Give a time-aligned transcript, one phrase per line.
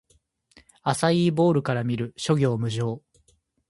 [0.81, 2.15] アサイーボウルから見る！
[2.17, 3.03] 諸行無常